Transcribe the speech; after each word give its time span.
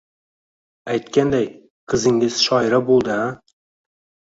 —Aytganday, 0.93 1.45
qizingiz 1.95 2.41
shoira 2.47 2.83
bo‘ldi-a? 2.91 3.21